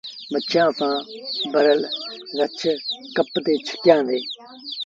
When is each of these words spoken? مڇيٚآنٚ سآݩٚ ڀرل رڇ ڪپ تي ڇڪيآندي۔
مڇيٚآنٚ 0.31 0.75
سآݩٚ 0.79 1.05
ڀرل 1.53 1.79
رڇ 2.39 2.57
ڪپ 3.15 3.31
تي 3.45 3.53
ڇڪيآندي۔ 3.67 4.19